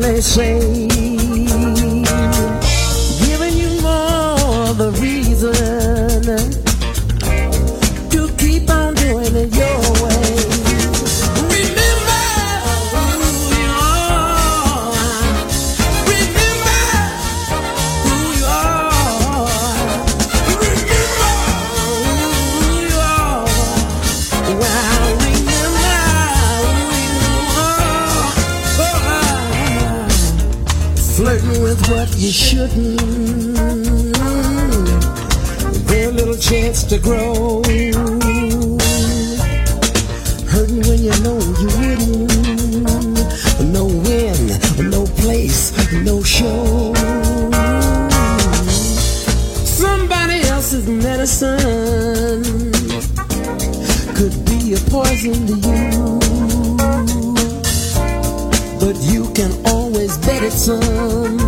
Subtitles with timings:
[0.00, 1.27] They say.
[36.48, 37.62] Chance to grow.
[40.48, 42.30] Hurting when you know you wouldn't.
[43.70, 44.38] No win,
[44.90, 46.94] no place, no show.
[49.64, 52.42] Somebody else's medicine
[54.14, 56.18] could be a poison to you.
[58.80, 61.47] But you can always bet it some.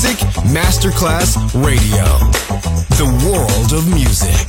[0.00, 0.18] Music
[0.54, 2.04] Masterclass Radio,
[2.98, 4.46] the world of music.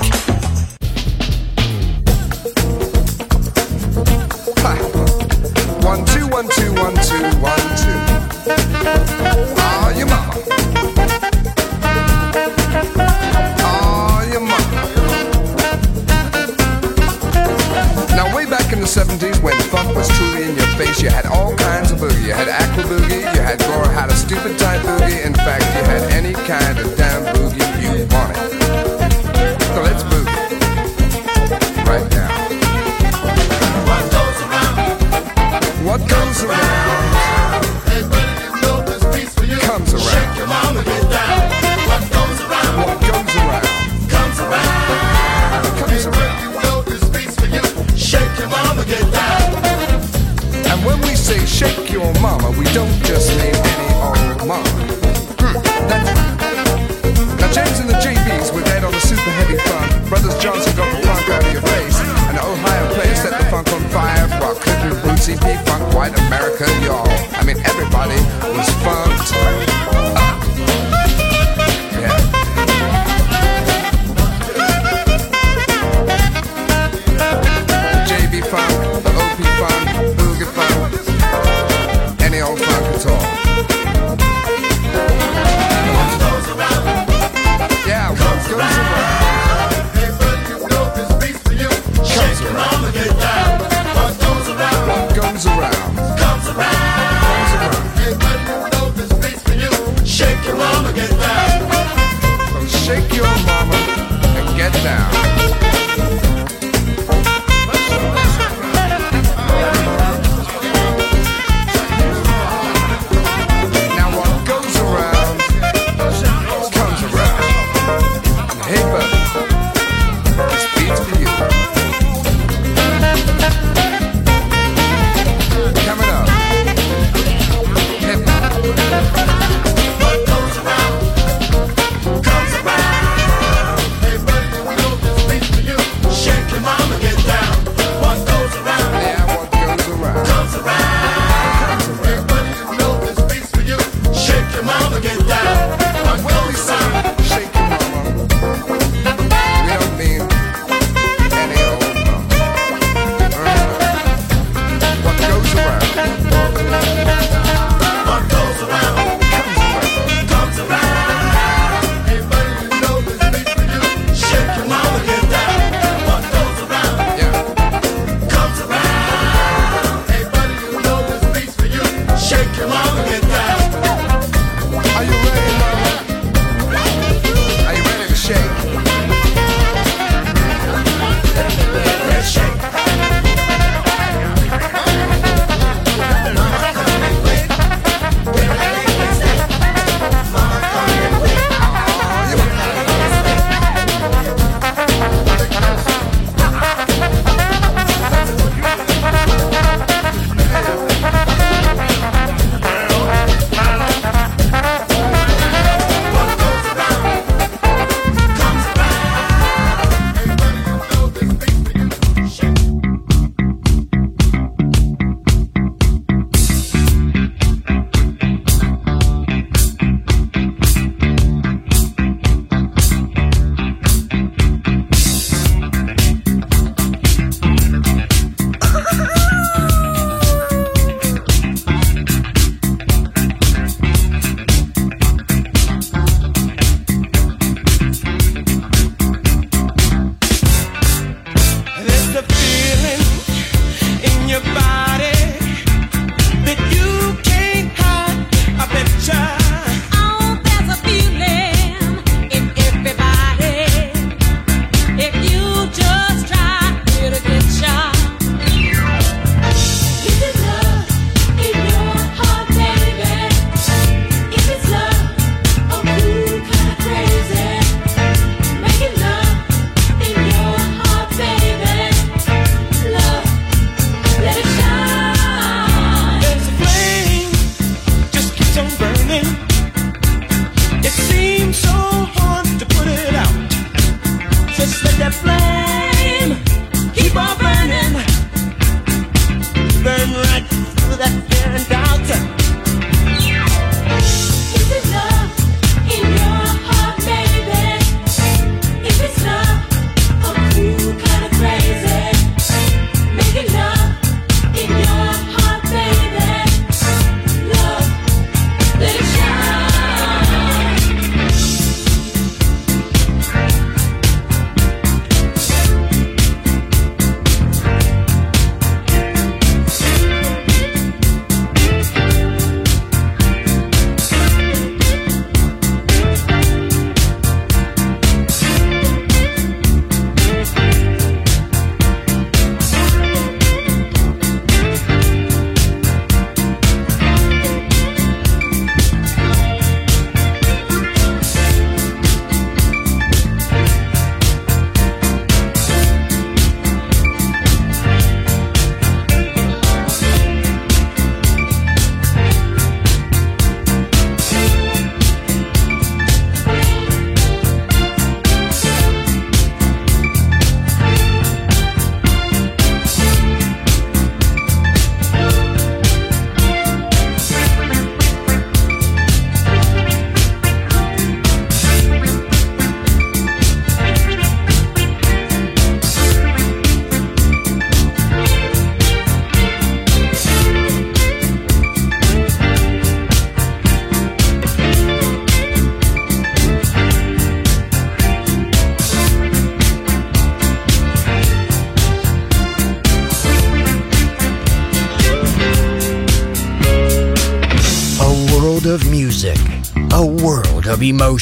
[5.83, 7.99] One two one two one two one two.
[9.57, 10.33] Ah, your mama.
[13.57, 14.85] Ah, your mama.
[18.15, 19.48] Now way back in the 70s when funk was
[20.79, 22.27] face, you had all kinds of boogie.
[22.27, 25.25] You had aqua boogie, you had Laura had a stupid type boogie.
[25.25, 28.49] In fact, you had any kind of damn boogie you wanted.
[29.73, 30.39] So let's boogie.
[31.91, 32.31] Right now.
[33.89, 35.85] What goes around?
[35.85, 36.78] What goes around
[52.73, 54.69] don't just mean any old mama.
[55.41, 55.57] Hmm.
[57.41, 60.09] Now James and the JBs were dead on the super heavy funk.
[60.09, 61.97] Brothers Johnson got the funk out of your face.
[62.29, 64.27] And the Ohio players set the funk on fire.
[64.39, 67.09] While Clifford and Bootsy P-Funk, white America, y'all.
[67.33, 68.17] I mean, everybody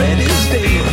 [0.00, 0.89] Cause Fred